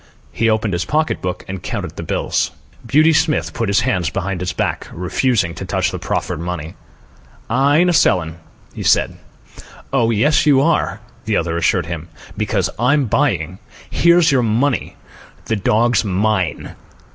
[0.31, 2.49] He opened his pocket book and counted out the bills.
[2.83, 6.73] Beauty Smith put his hands behind his back, refusing to touch the proffered money.
[7.51, 8.39] "I ain't a sellin',"
[8.73, 9.17] he said.
[9.93, 12.07] "Oh, yes you are," the other assured him.
[12.35, 13.59] "Because I'm buying.
[13.91, 14.95] Here's your money.
[15.45, 16.73] The dog's mine."